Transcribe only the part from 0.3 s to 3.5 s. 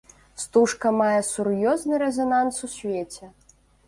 Стужка мае сур'ёзны рэзананс у свеце.